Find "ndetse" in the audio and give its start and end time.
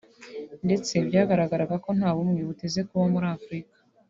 0.65-0.93